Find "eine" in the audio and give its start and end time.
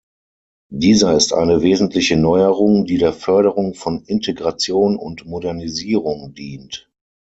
1.31-1.61